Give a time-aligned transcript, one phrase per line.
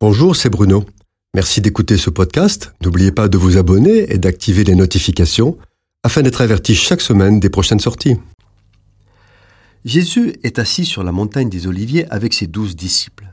[0.00, 0.84] Bonjour, c'est Bruno.
[1.34, 2.72] Merci d'écouter ce podcast.
[2.84, 5.58] N'oubliez pas de vous abonner et d'activer les notifications
[6.04, 8.14] afin d'être averti chaque semaine des prochaines sorties.
[9.84, 13.26] Jésus est assis sur la montagne des Oliviers avec ses douze disciples.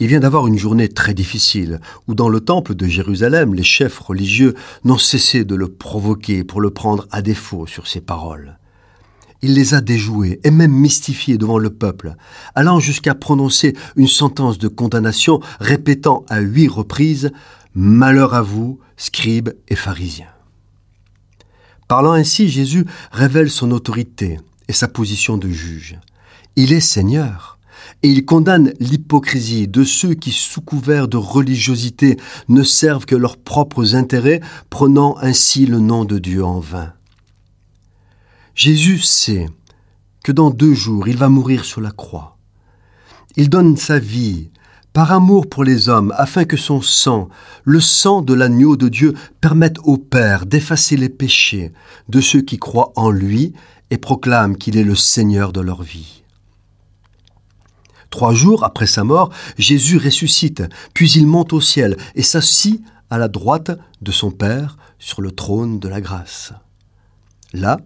[0.00, 4.00] Il vient d'avoir une journée très difficile, où dans le temple de Jérusalem, les chefs
[4.00, 4.54] religieux
[4.84, 8.58] n'ont cessé de le provoquer pour le prendre à défaut sur ses paroles.
[9.42, 12.16] Il les a déjoués et même mystifiés devant le peuple,
[12.54, 17.30] allant jusqu'à prononcer une sentence de condamnation répétant à huit reprises
[17.74, 20.26] Malheur à vous, scribes et pharisiens.
[21.86, 25.96] Parlant ainsi, Jésus révèle son autorité et sa position de juge.
[26.56, 27.58] Il est Seigneur
[28.02, 32.16] et il condamne l'hypocrisie de ceux qui, sous couvert de religiosité,
[32.48, 36.92] ne servent que leurs propres intérêts, prenant ainsi le nom de Dieu en vain.
[38.58, 39.46] Jésus sait
[40.24, 42.38] que dans deux jours il va mourir sur la croix.
[43.36, 44.50] Il donne sa vie
[44.92, 47.28] par amour pour les hommes, afin que son sang,
[47.62, 51.72] le sang de l'agneau de Dieu, permette au Père d'effacer les péchés
[52.08, 53.52] de ceux qui croient en lui
[53.90, 56.24] et proclament qu'il est le Seigneur de leur vie.
[58.10, 60.64] Trois jours après sa mort, Jésus ressuscite,
[60.94, 63.70] puis il monte au ciel et s'assit à la droite
[64.02, 66.52] de son Père sur le trône de la grâce.
[67.52, 67.78] Là,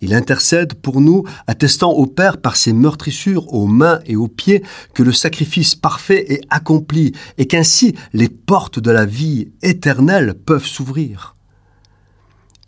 [0.00, 4.62] il intercède pour nous, attestant au Père par ses meurtrissures aux mains et aux pieds
[4.92, 10.66] que le sacrifice parfait est accompli et qu'ainsi les portes de la vie éternelle peuvent
[10.66, 11.34] s'ouvrir.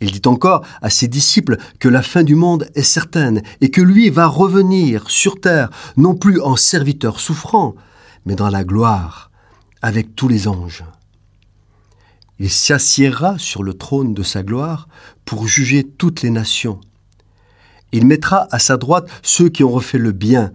[0.01, 3.81] Il dit encore à ses disciples que la fin du monde est certaine et que
[3.81, 7.75] lui va revenir sur terre, non plus en serviteur souffrant,
[8.25, 9.29] mais dans la gloire,
[9.81, 10.85] avec tous les anges.
[12.39, 14.87] Il s'assiera sur le trône de sa gloire
[15.25, 16.79] pour juger toutes les nations
[17.91, 20.51] il mettra à sa droite ceux qui ont refait le bien,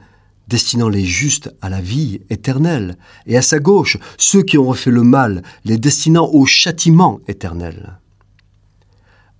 [0.48, 2.96] destinant les justes à la vie éternelle,
[3.26, 7.98] et à sa gauche ceux qui ont refait le mal, les destinant au châtiment éternel.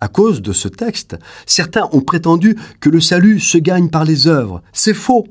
[0.00, 4.27] À cause de ce texte, certains ont prétendu que le salut se gagne par les
[4.27, 4.62] œuvres.
[4.72, 5.27] C'est faux.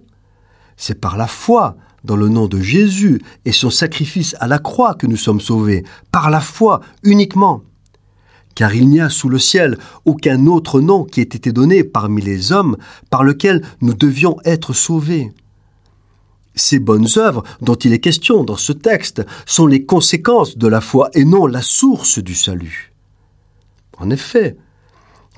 [0.77, 4.95] C'est par la foi dans le nom de Jésus et son sacrifice à la croix
[4.95, 7.63] que nous sommes sauvés, par la foi uniquement
[8.55, 12.21] car il n'y a sous le ciel aucun autre nom qui ait été donné parmi
[12.21, 12.77] les hommes
[13.09, 15.31] par lequel nous devions être sauvés.
[16.55, 20.81] Ces bonnes œuvres dont il est question dans ce texte sont les conséquences de la
[20.81, 22.93] foi et non la source du salut.
[23.97, 24.57] En effet,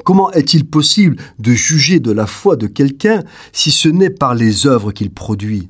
[0.04, 4.68] comment est-il possible de juger de la foi de quelqu'un si ce n'est par les
[4.68, 5.70] œuvres qu'il produit?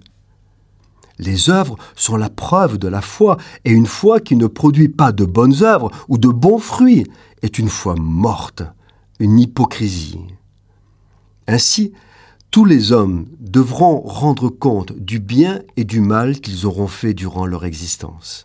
[1.20, 5.12] Les œuvres sont la preuve de la foi, et une foi qui ne produit pas
[5.12, 7.06] de bonnes œuvres ou de bons fruits
[7.42, 8.64] est une foi morte,
[9.20, 10.20] une hypocrisie.
[11.48, 11.94] Ainsi,
[12.52, 17.46] tous les hommes devront rendre compte du bien et du mal qu'ils auront fait durant
[17.46, 18.44] leur existence.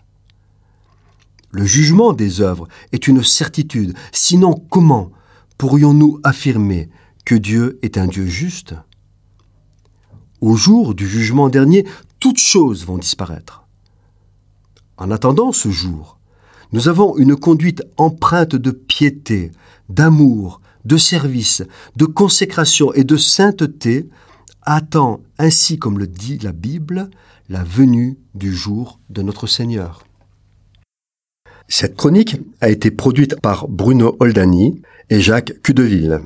[1.53, 5.11] Le jugement des œuvres est une certitude, sinon comment
[5.59, 6.89] pourrions-nous affirmer
[7.25, 8.75] que Dieu est un Dieu juste?
[10.41, 11.87] Au jour du jugement dernier,
[12.21, 13.65] toutes choses vont disparaître.
[14.99, 16.19] En attendant ce jour,
[16.73, 19.51] nous avons une conduite empreinte de piété,
[19.89, 21.63] d'amour, de service,
[21.97, 24.09] de consécration et de sainteté,
[24.63, 27.11] attend, ainsi comme le dit la Bible,
[27.49, 30.05] la venue du jour de notre Seigneur.
[31.69, 36.21] Cette chronique a été produite par Bruno Oldani et Jacques Cudeville.